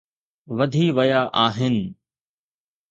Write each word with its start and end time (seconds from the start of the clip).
وڌي 0.57 0.85
ويا 0.97 1.19
آهن 1.45 1.75